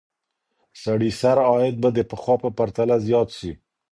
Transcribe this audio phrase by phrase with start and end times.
[0.83, 3.51] سړي سر عاید به د پخوا په پرتله زیات سي.